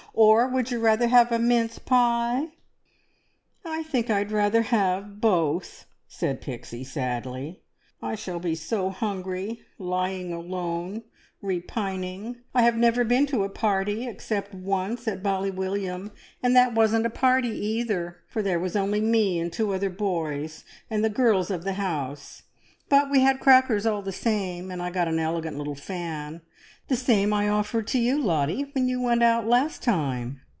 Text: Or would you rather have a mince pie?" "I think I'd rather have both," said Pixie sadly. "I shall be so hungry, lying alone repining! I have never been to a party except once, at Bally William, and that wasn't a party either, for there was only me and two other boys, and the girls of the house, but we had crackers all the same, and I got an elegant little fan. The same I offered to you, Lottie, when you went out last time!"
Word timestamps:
Or 0.13 0.45
would 0.45 0.69
you 0.71 0.79
rather 0.81 1.07
have 1.07 1.31
a 1.31 1.39
mince 1.39 1.79
pie?" 1.79 2.47
"I 3.63 3.83
think 3.83 4.09
I'd 4.09 4.29
rather 4.29 4.63
have 4.63 5.21
both," 5.21 5.85
said 6.05 6.41
Pixie 6.41 6.83
sadly. 6.83 7.61
"I 8.01 8.15
shall 8.15 8.37
be 8.37 8.53
so 8.53 8.89
hungry, 8.89 9.61
lying 9.79 10.33
alone 10.33 11.03
repining! 11.41 12.39
I 12.53 12.63
have 12.63 12.75
never 12.75 13.05
been 13.05 13.25
to 13.27 13.45
a 13.45 13.49
party 13.49 14.05
except 14.05 14.53
once, 14.53 15.07
at 15.07 15.23
Bally 15.23 15.49
William, 15.49 16.11
and 16.43 16.53
that 16.57 16.73
wasn't 16.75 17.05
a 17.05 17.09
party 17.09 17.51
either, 17.65 18.17
for 18.27 18.41
there 18.41 18.59
was 18.59 18.75
only 18.75 18.99
me 18.99 19.39
and 19.39 19.51
two 19.51 19.73
other 19.73 19.89
boys, 19.89 20.65
and 20.89 21.05
the 21.05 21.09
girls 21.09 21.49
of 21.49 21.63
the 21.63 21.73
house, 21.79 22.43
but 22.89 23.09
we 23.09 23.21
had 23.21 23.39
crackers 23.39 23.85
all 23.85 24.01
the 24.01 24.11
same, 24.11 24.71
and 24.71 24.81
I 24.81 24.89
got 24.89 25.07
an 25.07 25.19
elegant 25.19 25.57
little 25.57 25.75
fan. 25.75 26.41
The 26.89 26.97
same 26.97 27.31
I 27.31 27.47
offered 27.47 27.87
to 27.89 27.99
you, 27.99 28.19
Lottie, 28.21 28.63
when 28.75 28.89
you 28.89 29.01
went 29.01 29.23
out 29.23 29.47
last 29.47 29.81
time!" 29.81 30.41